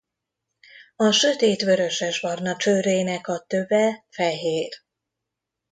[0.95, 4.73] A sötét vörösesbarna csőrének a töve fehér.